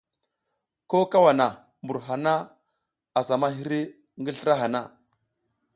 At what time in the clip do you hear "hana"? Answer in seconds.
2.07-2.33, 4.61-4.81